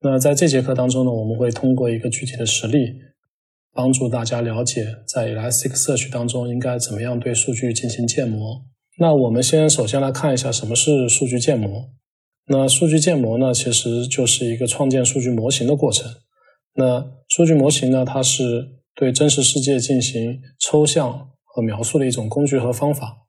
[0.00, 3.00] 那在这节课当中呢，我们会通过一个具体的实例，
[3.72, 8.64] 帮助大家了解在 Elasticsearch 当中应该怎么样对数据进行建模。
[8.98, 11.90] 那我们先首先来看一下什么是数据建模。
[12.46, 16.10] 那数据建模呢，其实就是一个创建数据模型的过程。
[16.74, 23.26] 那数据模型呢，它是对真实世界进行抽象和描述的一种工具和方法。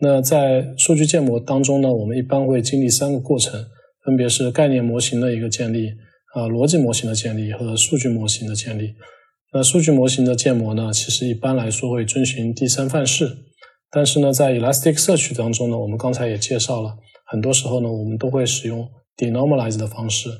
[0.00, 3.64] 那在数据建模当中呢，我们一般会经历三个过程，
[4.08, 5.90] 分别是概念模型的一个建立，
[6.34, 8.94] 啊，逻辑模型的建立和数据模型的建立。
[9.52, 13.36] 那数据模型的建模呢，其实一般来说会遵循第三范式，
[13.90, 16.96] 但是呢，在 Elasticsearch 当中呢，我们刚才也介绍了。
[17.26, 20.30] 很多时候呢，我们都会使用 denormalize 的方式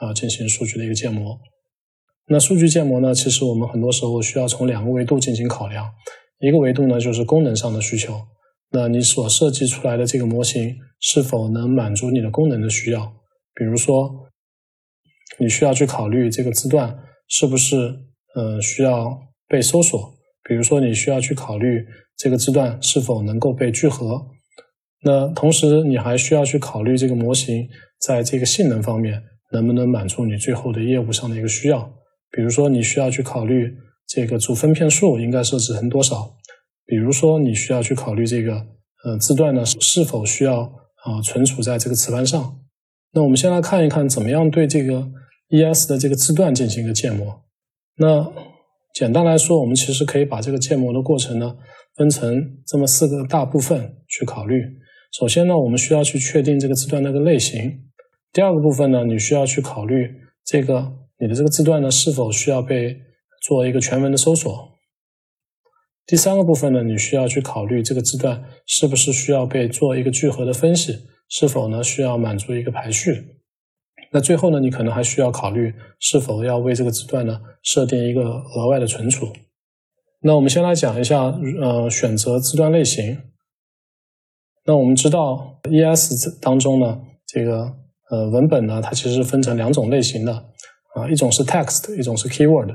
[0.00, 1.38] 啊进行数据的一个建模。
[2.28, 5.86] 那数据建模呢，其实我们很多时候需要从两个维度进行考量。
[6.38, 8.22] 一个维度呢，就是功能上的需求。
[8.70, 13.17] 那你所设计出来的这个模型是否能满足你的功能的需要？
[13.58, 14.30] 比如说，
[15.40, 17.76] 你需要去考虑这个字段是不是
[18.36, 20.14] 呃需要被搜索？
[20.44, 21.84] 比如说，你需要去考虑
[22.16, 24.28] 这个字段是否能够被聚合？
[25.02, 27.68] 那同时，你还需要去考虑这个模型
[28.00, 31.92] 在这个性能方面能不能满足你最后的业务上的一个需要。
[32.30, 33.74] 比如说，你需要去考虑
[34.06, 36.36] 这个主分片数应该设置成多少。
[36.86, 38.54] 比如说，你需要去考虑这个
[39.04, 42.60] 呃字段呢是否需要啊存储在这个磁盘上。
[43.12, 45.10] 那我们先来看一看怎么样对这个
[45.48, 47.42] ES 的这个字段进行一个建模。
[47.96, 48.32] 那
[48.94, 51.56] 简单来说，我们其实可以把这个建模的过程呢
[51.96, 54.62] 分成这么四个大部分去考虑。
[55.12, 57.84] 首先呢，我们需要去确定这个字段那个类型。
[58.32, 60.10] 第二个部分呢，你需要去考虑
[60.44, 62.94] 这个你的这个字段呢是否需要被
[63.42, 64.76] 做一个全文的搜索。
[66.06, 70.94] 第三个部分呢，你需要去考虑这个字段是不是需要被做一个聚合的分析，
[71.28, 73.36] 是否呢需要满足一个排序。
[74.10, 79.28] 那最后呢，你可能还需要考虑是否要为这个字段呢设定一个额外的存储。
[80.20, 81.24] 那我们先来讲一下，
[81.60, 83.18] 呃，选择字段类型。
[84.64, 87.72] 那我们知道，ES 当中呢，这个
[88.10, 90.32] 呃文本呢，它其实分成两种类型的
[90.94, 92.74] 啊，一种是 text，一种是 keyword。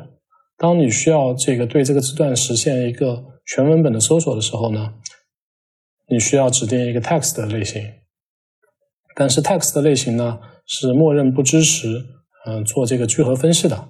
[0.57, 4.93] 当你需要这个对这个字段实现一个全文本的搜索的时候呢，
[6.07, 7.83] 你需要指定一个 text 的类型。
[9.15, 12.05] 但是 text 的类型呢，是默认不支持
[12.45, 13.89] 嗯做这个聚合分析的。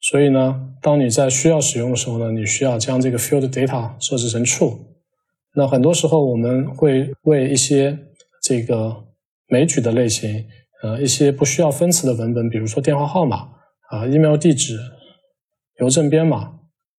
[0.00, 4.78] 所以呢，当你在需要使用的时候呢，你需要将这个 field data 设置成 true。
[5.54, 7.98] 那很多时候我们会为一些
[8.42, 9.04] 这个
[9.48, 10.44] 枚举的类型，
[10.82, 13.48] 呃，一些不需要分词的文本，比如说电话号码
[13.90, 14.78] 啊、email 地址、
[15.80, 16.52] 邮政编码、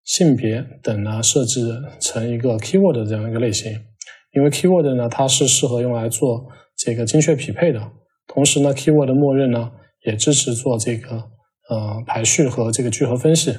[0.04, 3.72] 性别等呢，设置成一个 keyword 这样一个类型。
[4.34, 6.48] 因为 keyword 呢，它是适合用来做
[6.80, 7.92] 这个精确匹配的。
[8.28, 9.72] 同时呢，keyword 的默认呢，
[10.06, 11.16] 也支持做这个
[11.70, 13.54] 呃排序和这个聚合分析。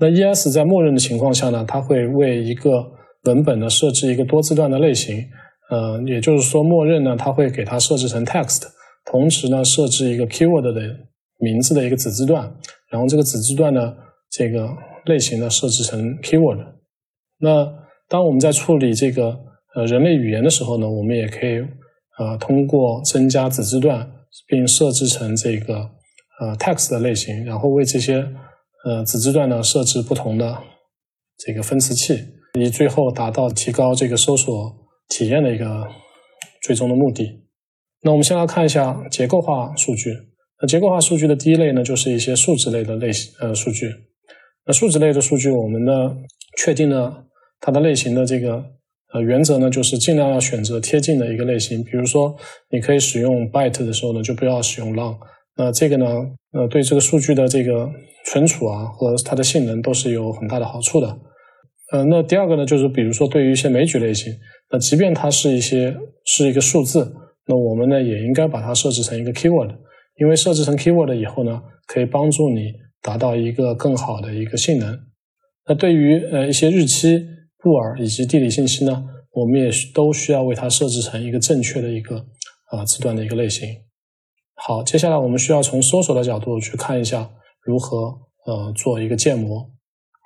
[0.00, 2.92] 那 ES 在默认的情况下呢，它会为一个
[3.24, 5.24] 文本呢设置一个多字段的类型，
[5.70, 8.62] 呃，也就是说，默认呢它会给它设置成 text，
[9.04, 10.80] 同时呢设置一个 keyword 的
[11.38, 12.52] 名字的一个子字段，
[12.90, 13.94] 然后这个子字段呢
[14.30, 14.68] 这个
[15.06, 16.64] 类型呢设置成 keyword。
[17.40, 17.66] 那
[18.08, 19.36] 当我们在处理这个
[19.74, 21.60] 呃人类语言的时候呢，我们也可以
[22.18, 24.10] 呃通过增加子字段，
[24.46, 25.74] 并设置成这个
[26.40, 28.26] 呃 text 的类型，然后为这些
[28.84, 30.58] 呃子字段呢设置不同的
[31.38, 32.34] 这个分词器。
[32.58, 34.74] 以最后达到提高这个搜索
[35.08, 35.86] 体验的一个
[36.62, 37.46] 最终的目的。
[38.02, 40.10] 那我们先来看一下结构化数据。
[40.60, 43.94] 那结构化数据的第一类呢，就是一些数值类的类型呃数据。
[44.66, 46.16] 那数值类的数据，我们呢
[46.56, 47.26] 确定了
[47.60, 48.64] 它的类型的这个
[49.12, 51.82] 呃原则呢，就是尽量要选择贴近的一个类型。
[51.82, 52.36] 比如说，
[52.70, 55.16] 你可以使用 byte 的时候呢，就不要使用 long。
[55.56, 56.06] 那这个呢，
[56.52, 57.90] 呃，对这个数据的这个
[58.26, 61.18] 存储啊和它的性能都是有很大的好处的。
[61.90, 64.32] 呃，那第二个呢，就是比如说对于一些枚举类型，
[64.70, 65.96] 那即便它是一些
[66.26, 67.12] 是一个数字，
[67.46, 69.74] 那我们呢也应该把它设置成一个 keyword，
[70.20, 74.98] 因为设置成 keyword 以后呢，可以帮助你达到一个更好的一个性能。
[75.66, 77.24] 那对于呃一些日期、
[77.68, 82.16] 布尔以及地理信息呢，我们也都需要为它设置成一个正确的一个
[82.70, 83.68] 啊字段的一个类型。
[84.54, 87.30] 好，接下来我们需要从搜索的角度去看一下
[87.60, 89.70] 如何呃做一个建模。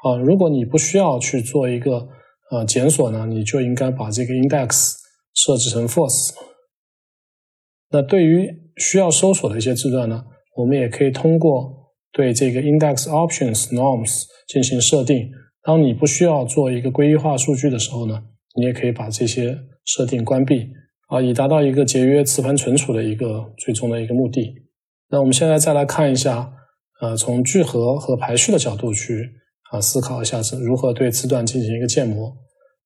[0.04, 2.06] 啊，如果你不需要去做一个
[2.52, 4.92] 呃检索呢，你就应该把这个 index
[5.34, 6.30] 设置成 false。
[7.90, 10.24] 那对于需要搜索的一些字段呢，
[10.58, 15.28] 我们也可以通过对这个 index options norms 进行设定。
[15.64, 18.22] 当你不需要做一个归一化数据的时候呢，
[18.56, 20.68] 你也可以把这些设定关闭
[21.08, 24.54] 啊，以达到一个节约磁盘存储的一个最终的一个目的。
[25.08, 26.52] 那我们现在再来看一下，
[27.00, 29.30] 呃，从聚合和排序的角度去
[29.70, 32.34] 啊思考一下是如何对字段进行一个建模。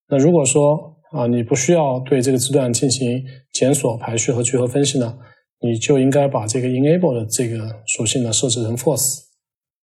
[0.09, 5.17] 那如果说啊你不需要对这个字段进行检索、排序和聚合分析呢，
[5.61, 9.25] 你就应该把这个 enable 的这个属性呢设置成 false。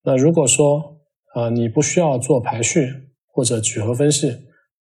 [0.04, 0.95] 那如果说
[1.36, 2.88] 啊你不需要做排序
[3.28, 4.34] 或者聚合分析，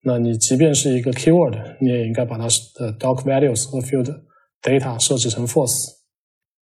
[0.05, 4.09] 那你即便是一个 keyword，你也应该把它的 doc values 和 field
[4.63, 5.89] data 设置成 false。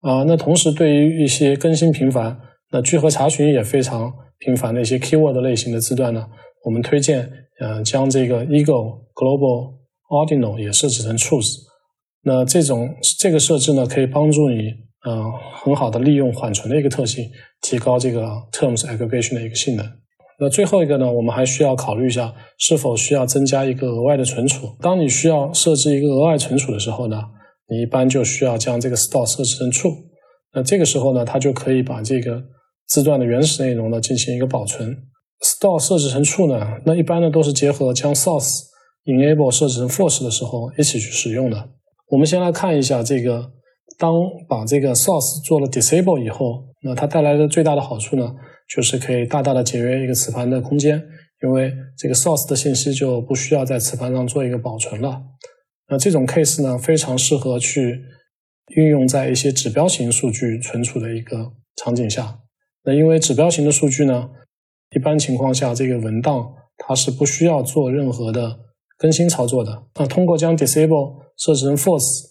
[0.01, 2.37] 啊，那同时对于一些更新频繁、
[2.71, 6.27] 那聚合查询也非常频繁的一些 keyword 类型的字段呢，
[6.65, 7.29] 我们推荐，
[7.59, 9.73] 呃，将这个 eagle global
[10.09, 11.65] ordinal 也设置成 truth。
[12.23, 14.69] 那这种这个设置呢，可以帮助你，
[15.07, 15.31] 嗯，
[15.63, 17.25] 很好的利用缓存的一个特性，
[17.67, 18.21] 提高这个
[18.53, 19.85] terms aggregation 的一个性能。
[20.39, 24.69] 那最后一个呢，我们还需要考虑一下，是否需要增加一个额外的存储。
[24.79, 27.21] 当你需要设置一个额外存储的时候呢？
[27.69, 29.93] 你一般就需要将这个 store 设置成 true，
[30.53, 32.41] 那这个时候呢，它就可以把这个
[32.87, 34.95] 字段的原始内容呢进行一个保存。
[35.41, 38.61] store 设置成 true 呢，那一般呢都是结合将 source
[39.03, 41.69] enable 设置成 false 的时候一起去使用的。
[42.09, 43.51] 我们先来看一下这个，
[43.97, 44.13] 当
[44.47, 48.35] 把这个 source 做了 disable 以后，那它带来的最大的好处呢，
[48.69, 51.03] 就是可以大大的节约一个磁盘的空间，
[51.43, 55.21] 因为这个 source 的信息就不需要在磁盘上做一个保存了。
[55.89, 58.01] 那这种 case 呢，非常适合去
[58.75, 62.39] 运用在一些指标型数据存储的一个场景下。
[62.83, 64.29] 那因为指标型的数据呢，
[64.95, 68.59] 一般情况下这个文档它是不需要做任何的
[68.97, 69.83] 更新操作的。
[69.95, 72.25] 那通过将 disable 设置成 false，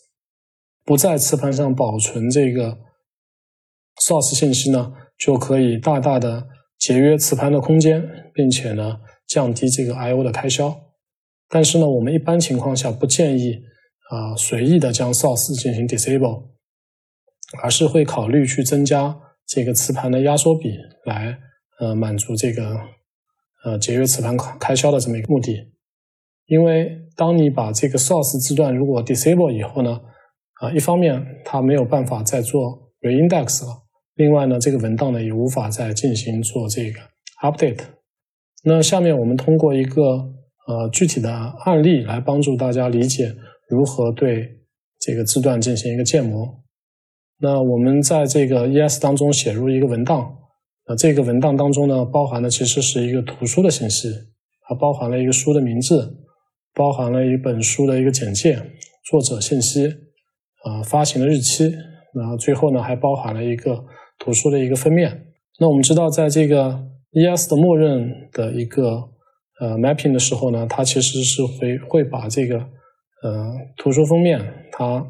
[0.84, 2.78] 不在磁盘上保存这个
[4.00, 6.46] source 信息呢，就可以大大的
[6.78, 8.02] 节约磁盘的空间，
[8.34, 10.74] 并且呢，降低这个 I/O 的开销。
[11.48, 13.54] 但是呢，我们一般情况下不建议
[14.10, 16.48] 啊随意的将 source 进行 disable，
[17.62, 19.16] 而是会考虑去增加
[19.46, 21.38] 这个磁盘的压缩比，来
[21.78, 22.76] 呃满足这个
[23.64, 25.72] 呃节约磁盘开销的这么一个目的。
[26.46, 30.00] 因为当你把这个 source 字段如果 disable 以后呢，
[30.60, 33.85] 啊一方面它没有办法再做 reindex 了，
[34.16, 37.00] 另外呢这个文档呢也无法再进行做这个
[37.42, 37.80] update。
[38.64, 40.02] 那下面我们通过一个
[40.66, 41.32] 呃，具体的
[41.64, 43.32] 案例来帮助大家理解
[43.68, 44.48] 如何对
[44.98, 46.64] 这个字段进行一个建模。
[47.38, 50.36] 那我们在这个 ES 当中写入一个文档，
[50.88, 54.08] 那这个文档当中呢，包含的其实是一个图书的信息，
[54.66, 56.16] 它包含了一个书的名字，
[56.74, 58.60] 包含了一本书的一个简介、
[59.04, 59.86] 作者信息，
[60.64, 61.70] 啊，发行的日期，
[62.14, 63.84] 然后最后呢，还包含了一个
[64.18, 65.34] 图书的一个封面。
[65.58, 69.08] 那我们知道，在这个 ES 的默认的一个
[69.58, 72.58] 呃，mapping 的时候呢，它其实是会会把这个
[73.22, 74.38] 呃图书封面
[74.70, 75.04] 它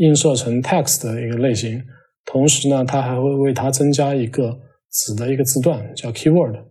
[0.00, 1.80] 映射成 text 的一个类型，
[2.24, 4.58] 同时呢，它还会为它增加一个
[4.88, 6.64] 子的一个字段叫 keyword。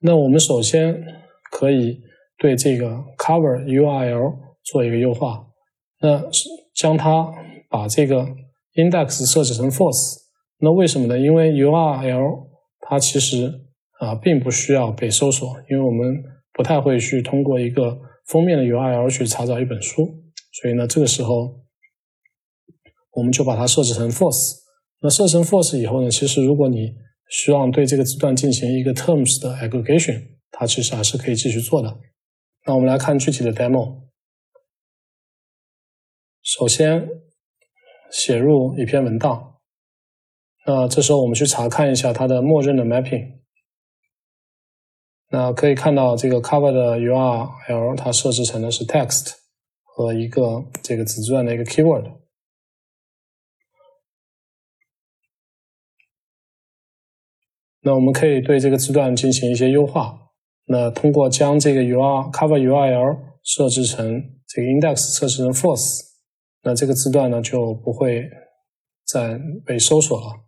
[0.00, 1.02] 那我们首先
[1.50, 2.00] 可以
[2.36, 2.86] 对这个
[3.16, 5.46] cover URL 做一个优化，
[6.00, 6.22] 那
[6.74, 7.32] 将它
[7.70, 8.28] 把这个
[8.74, 10.27] index 设置成 false。
[10.60, 11.18] 那为什么呢？
[11.18, 12.48] 因为 URL
[12.80, 13.66] 它其实
[14.00, 16.22] 啊，并不需要被搜索，因为我们
[16.52, 20.04] 不太会去通过一个封面的 URL 去查找一本书，
[20.52, 21.60] 所以呢，这个时候
[23.12, 24.58] 我们就把它设置成 false。
[25.00, 26.92] 那设成 false 以后呢，其实如果你
[27.30, 31.98] 希望对这个字段进行一个 terms 的 aggregation，它其实还是可以继续做的。
[32.66, 34.08] 那我们来看具体的 demo。
[36.42, 37.06] 首先
[38.10, 39.57] 写入一篇文档，
[40.70, 43.38] 那这时候我们去查看一下它的默认的 mapping。
[45.30, 49.32] 那可以看到，这个 cover 的 URL 它设置成的是 text
[49.82, 52.18] 和一个这个子字段的一个 keyword。
[57.80, 60.18] 那我们可以对这个字段进行一些优化。
[60.66, 66.02] 那通过将这个 URL cover URL 设置成这个 index 设置成 false，
[66.62, 68.28] 那这个字段呢就不会
[69.06, 70.47] 再被搜索了。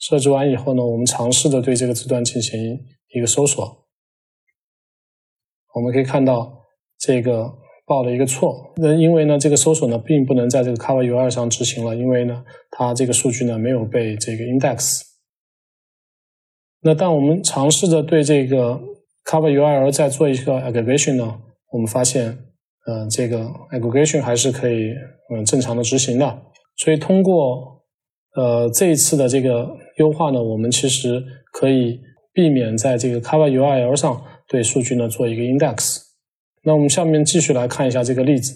[0.00, 2.84] 设置完以后呢，我们尝试的对这个字段进行。
[3.12, 3.88] 一个搜索，
[5.74, 6.62] 我们可以看到
[6.96, 7.52] 这个
[7.84, 8.72] 报了一个错。
[8.76, 15.00] 那因为呢，这个搜索呢并不能在这个 cover URL 上执行了，因为呢，它这个数据呢没有被这个 index。
[16.82, 18.80] 那当我们尝试着对这个
[19.24, 21.40] cover URL 再做一个 aggregation 呢，
[21.72, 22.38] 我们发现，
[22.86, 23.40] 嗯，这个
[23.72, 24.92] aggregation 还是可以
[25.34, 26.42] 嗯正常的执行的。
[26.76, 27.79] 所以通过
[28.36, 29.68] 呃这一次的这个
[29.98, 31.22] 优化呢，我们其实
[31.52, 32.00] 可以。
[32.32, 35.98] 避免在这个 cover URL 上对数据呢做一个 index。
[36.62, 38.54] 那我们下面继续来看一下这个例子。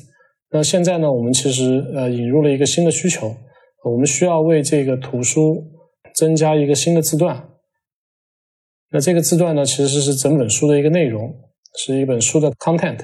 [0.53, 3.35] 那现在呢，我们其实呃引入了一个新的需求，
[3.85, 5.61] 我们需要为这个图书
[6.15, 7.49] 增加一个新的字段。
[8.93, 11.35] 那这个字段呢，其实是整本书的一个内容，
[11.77, 13.01] 是一本书的 content。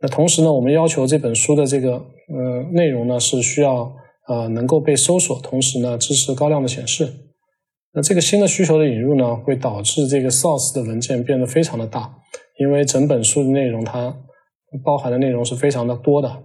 [0.00, 3.92] 那同时呢，我们要求这本书的这个呃内容呢是需要
[4.28, 7.12] 呃能够被搜索，同时呢支持高亮的显示。
[7.92, 12.14] 那这个新的需求的引入呢，会导致这个 source 的文件变得非常的大，
[12.58, 14.14] 因为整本书的内容它
[14.84, 16.44] 包含的内容是非常的多的。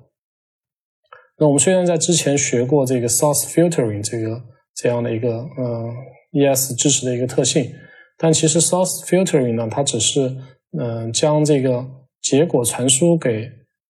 [1.37, 4.41] 那我们虽然在之前学过这个 source filtering 这个
[4.75, 5.93] 这样的一个呃
[6.31, 7.73] ES 支持的一个特性，
[8.17, 10.33] 但其实 source filtering 呢，它只是
[10.79, 11.85] 嗯将这个
[12.21, 13.49] 结果传输给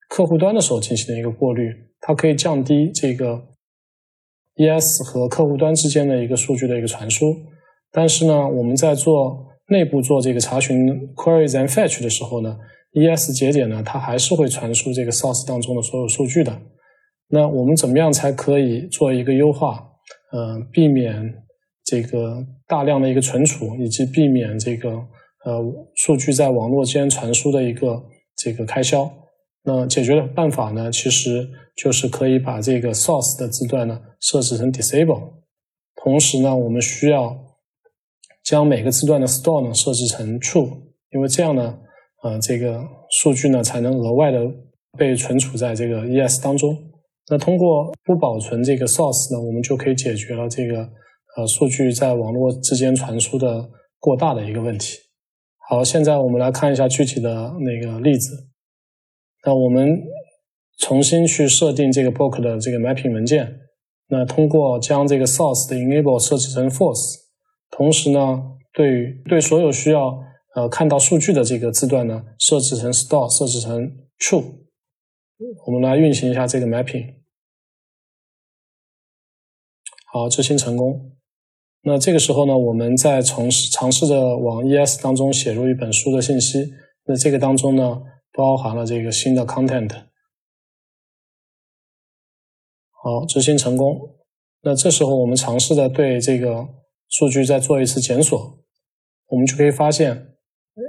[0.09, 1.71] 客户端的时候进行的一个过滤，
[2.01, 3.39] 它可以降低这个
[4.55, 7.36] ES 和客户端之间的一个数据的一个传输。
[7.91, 12.57] 但是呢，我们在做内部做这个查询 queries and fetch 的时候呢
[12.93, 16.62] ，ES 节点呢，它还是会传输这个 source 当中的所有数据的。
[17.29, 19.83] 那我们怎么样才可以做一个优化？
[20.31, 21.33] 嗯，避免
[21.86, 24.89] 这个大量的一个存储，以及避免这个
[25.45, 25.63] 呃
[25.95, 28.03] 数据在网络间传输的一个
[28.36, 29.12] 这个开销。
[29.65, 35.36] 那解决的办法呢，其实就是可以把这个 source 的字段呢设置成 disable，
[35.96, 37.34] 同时呢，我们需要
[38.43, 40.70] 将每个字段的 store 呢设置成 true，
[41.12, 41.79] 因为这样呢，
[42.24, 44.39] 呃，这个数据呢才能额外的
[44.98, 46.77] 被存储在这个 ES 当中。
[47.29, 50.79] 那通过不保存这个 source 呢，我们就可以解决了这个
[51.38, 54.98] 呃数据在网络之间传输的过大的一个问题。
[55.70, 58.50] 好，现在我们来看一下具体的那个例子。
[59.45, 60.01] 那我们
[60.79, 63.59] 重新去设定这个 book 的这个 mapping 文件。
[64.07, 67.15] 那通过将这个 source 的 enable 设置成 false，
[67.71, 70.19] 同时呢，对对所有需要
[70.55, 74.43] 呃看到数据的这个字段呢，设置成 store，设置成 true。
[75.65, 77.15] 我们来运行一下这个 mapping，
[80.12, 81.12] 好，执行成功。
[81.81, 86.71] 那这个时候呢，我们在尝试尝试着往 ES 当中写入一本书的信息。
[87.05, 88.01] 那这个当中呢，
[88.34, 90.08] 包含了这个新的 content。
[92.92, 94.16] 好，执行成功。
[94.63, 96.68] 那这时候我们尝试着对这个
[97.10, 98.60] 数据再做一次检索，
[99.28, 100.12] 我们就可以发现，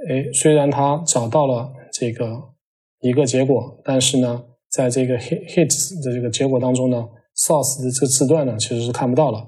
[0.08, 2.54] 哎，虽然它找到了这个。
[3.00, 9.46] 一个结果，但是呢，在这个 hit hits 的这个结果当中呢，source 的这个字段呢，其实是看不到了。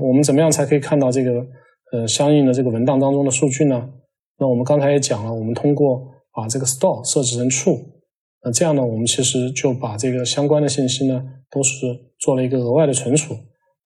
[0.00, 1.44] 我们怎么样才可以看到这个
[1.90, 3.92] 呃相应的这个文档当中的数据呢？
[4.38, 7.84] 那我们刚才也讲了，我们通过把这个 store 设置成 true，
[8.42, 11.86] 那这样呢，我们其实就把这个相关的信息呢，都是
[12.18, 13.36] 做了一个额外的存储。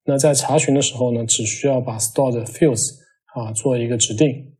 [0.05, 2.91] 那在查询的时候呢，只需要把 store 的 fields
[3.35, 4.55] 啊做一个指定，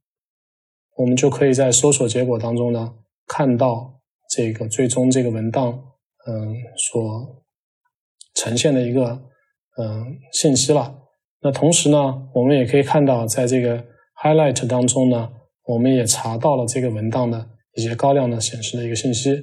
[0.98, 2.94] 我们就可以在搜索结果当中呢
[3.27, 3.96] 看到。
[4.29, 5.72] 这个最终这个文档，
[6.27, 7.46] 嗯，所
[8.36, 9.12] 呈现的一个
[9.77, 10.94] 嗯信息了。
[11.39, 13.82] 那同时呢，我们也可以看到，在这个
[14.22, 15.29] highlight 当中呢，
[15.63, 19.41] 我们也查到了这个文档的一些高亮的显示的一个信息。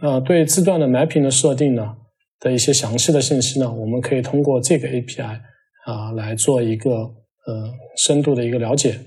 [0.00, 1.94] 呃，对字段的 mapping 的设定呢
[2.40, 5.40] 的一些详细的信息呢，我们可以通过这个 API
[5.86, 8.98] 啊来做一个呃深度的一个了解。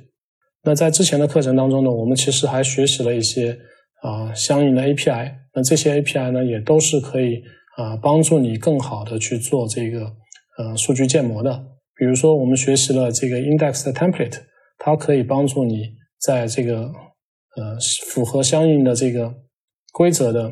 [0.63, 3.59] 那在之前的课程当中呢，我们其实还学习了一些。
[4.01, 7.41] 啊，相应的 API，那这些 API 呢，也都是可以
[7.75, 10.01] 啊帮助你更好的去做这个
[10.59, 11.65] 呃数据建模的。
[11.95, 14.41] 比如说，我们学习了这个 Index 的 Template，
[14.77, 16.91] 它可以帮助你在这个
[17.55, 19.33] 呃符合相应的这个
[19.93, 20.51] 规则的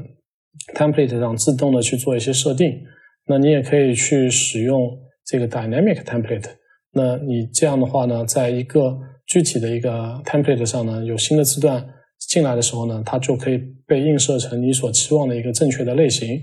[0.76, 2.82] Template 上自动的去做一些设定。
[3.28, 6.50] 那你也可以去使用这个 Dynamic Template。
[6.92, 11.88] 那你这样的话呢，在一个具体的一个 Template 上呢，有新的字段。
[12.30, 16.42] 进来的时候呢，它就可以被映射成你所期望的一个正确的类型。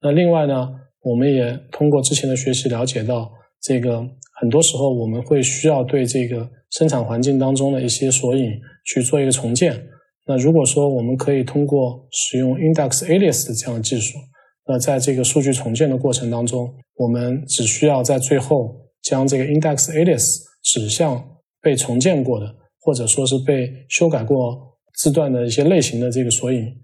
[0.00, 0.70] 那另外呢，
[1.02, 3.28] 我们也通过之前的学习了解到，
[3.60, 4.08] 这个
[4.40, 8.52] 很多时候我们会需要对这个生产环境当中的一些索引
[8.84, 9.86] 去做一个重建。
[10.26, 14.18] 那如果说我们可以通过使用 index alias 的这样的技术，
[14.66, 21.24] 那在这个数据重建的过程当中，我们只需要在最后将这个 index alias 指向
[21.60, 24.66] 被重建过的，或者说是被修改过。
[24.98, 26.74] 字段的一些类型的这个索引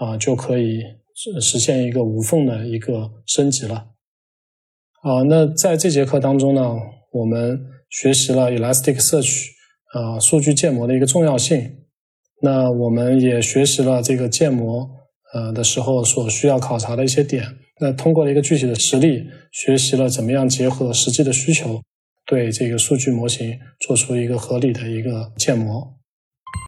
[0.00, 0.82] 啊，就可以
[1.40, 3.74] 实现一个无缝的一个升级了。
[5.02, 6.76] 啊，那在这节课当中呢，
[7.10, 9.46] 我们学习了 Elasticsearch
[9.92, 11.76] 啊数据建模的一个重要性。
[12.42, 14.88] 那我们也学习了这个建模
[15.34, 17.44] 呃的时候所需要考察的一些点。
[17.80, 21.82] 那通过了一个具体的实例，学习了怎么样结合实际的需求，
[22.26, 25.99] 对这个数据模型做出一个合理的一个建模。